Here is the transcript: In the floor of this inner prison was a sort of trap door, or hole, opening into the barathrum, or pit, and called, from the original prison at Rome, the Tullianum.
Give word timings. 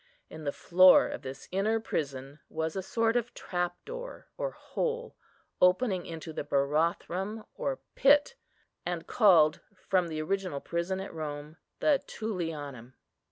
In 0.31 0.45
the 0.45 0.51
floor 0.51 1.05
of 1.07 1.21
this 1.21 1.47
inner 1.51 1.79
prison 1.79 2.39
was 2.49 2.75
a 2.75 2.81
sort 2.81 3.15
of 3.15 3.35
trap 3.35 3.77
door, 3.85 4.29
or 4.35 4.49
hole, 4.49 5.15
opening 5.61 6.07
into 6.07 6.33
the 6.33 6.43
barathrum, 6.43 7.45
or 7.53 7.81
pit, 7.93 8.33
and 8.83 9.05
called, 9.05 9.59
from 9.75 10.07
the 10.07 10.19
original 10.19 10.59
prison 10.59 10.99
at 10.99 11.13
Rome, 11.13 11.57
the 11.81 12.01
Tullianum. 12.07 12.95